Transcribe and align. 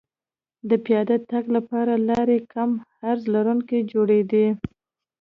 د 0.69 0.71
پیاده 0.85 1.17
تګ 1.31 1.45
لپاره 1.55 1.93
لارې 2.09 2.37
کم 2.53 2.69
عرض 3.07 3.23
لرونکې 3.33 3.79
جوړېدې 3.91 4.47